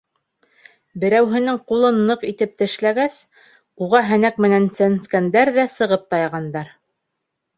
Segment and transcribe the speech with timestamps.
[1.01, 3.19] Берәүһенең ҡулын ныҡ итеп тешләгәс,
[3.87, 6.73] уға һәнәк менән сәнскәндәр ҙә сығып тайғандар.